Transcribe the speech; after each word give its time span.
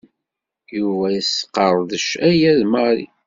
Yuba 0.77 1.05
yesqerdec 1.15 2.07
aya 2.29 2.51
d 2.59 2.61
Mary. 2.71 3.05